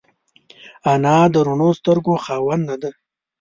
[0.93, 2.89] انا د روڼو سترګو خاوند ده